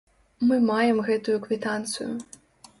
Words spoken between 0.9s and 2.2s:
гэтую квітанцыю.